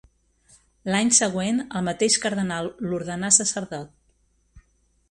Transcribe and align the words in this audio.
L'any 0.93 1.11
següent, 1.17 1.59
el 1.81 1.85
mateix 1.89 2.17
cardenal 2.25 2.71
l'ordenà 2.87 3.31
sacerdot. 3.39 4.67